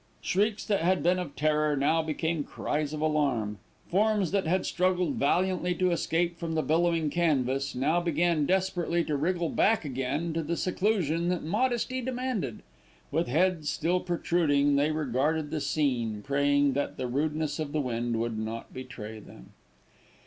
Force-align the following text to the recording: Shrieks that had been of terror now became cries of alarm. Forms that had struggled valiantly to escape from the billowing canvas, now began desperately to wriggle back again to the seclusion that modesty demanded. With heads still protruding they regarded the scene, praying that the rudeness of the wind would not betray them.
Shrieks 0.19 0.65
that 0.65 0.81
had 0.81 1.03
been 1.03 1.19
of 1.19 1.35
terror 1.35 1.77
now 1.77 2.01
became 2.01 2.43
cries 2.43 2.91
of 2.91 3.01
alarm. 3.01 3.59
Forms 3.87 4.31
that 4.31 4.47
had 4.47 4.65
struggled 4.65 5.17
valiantly 5.17 5.75
to 5.75 5.91
escape 5.91 6.39
from 6.39 6.55
the 6.55 6.63
billowing 6.63 7.11
canvas, 7.11 7.75
now 7.75 8.01
began 8.01 8.47
desperately 8.47 9.03
to 9.03 9.15
wriggle 9.15 9.49
back 9.49 9.85
again 9.85 10.33
to 10.33 10.41
the 10.41 10.57
seclusion 10.57 11.29
that 11.29 11.43
modesty 11.43 12.01
demanded. 12.01 12.63
With 13.11 13.27
heads 13.27 13.69
still 13.69 13.99
protruding 13.99 14.75
they 14.75 14.89
regarded 14.89 15.51
the 15.51 15.61
scene, 15.61 16.23
praying 16.23 16.73
that 16.73 16.97
the 16.97 17.05
rudeness 17.05 17.59
of 17.59 17.71
the 17.71 17.79
wind 17.81 18.19
would 18.19 18.39
not 18.39 18.73
betray 18.73 19.19
them. 19.19 19.51